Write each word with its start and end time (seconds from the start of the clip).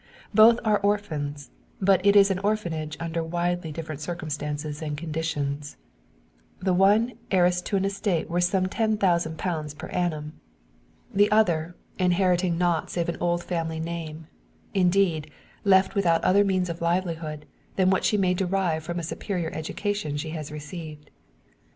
Both 0.33 0.59
are 0.65 0.79
orphans; 0.79 1.51
but 1.79 2.03
it 2.03 2.15
is 2.15 2.31
an 2.31 2.39
orphanage 2.39 2.97
under 2.99 3.21
widely 3.23 3.71
different 3.71 4.01
circumstances 4.01 4.81
and 4.81 4.97
conditions: 4.97 5.77
the 6.59 6.73
one 6.73 7.19
heiress 7.29 7.61
to 7.61 7.75
an 7.77 7.85
estate 7.85 8.27
worth 8.27 8.45
some 8.45 8.65
ten 8.65 8.97
thousand 8.97 9.37
pounds 9.37 9.75
per 9.75 9.89
annum; 9.89 10.33
the 11.13 11.29
other 11.29 11.75
inheriting 11.99 12.57
nought 12.57 12.89
save 12.89 13.09
an 13.09 13.17
old 13.19 13.43
family 13.43 13.79
name 13.79 14.25
indeed, 14.73 15.29
left 15.63 15.93
without 15.93 16.23
other 16.23 16.43
means 16.43 16.67
of 16.67 16.81
livelihood, 16.81 17.45
than 17.75 17.91
what 17.91 18.03
she 18.03 18.17
may 18.17 18.33
derive 18.33 18.81
from 18.83 18.97
a 18.97 19.03
superior 19.03 19.51
education 19.53 20.17
she 20.17 20.31
has 20.31 20.51
received. 20.51 21.11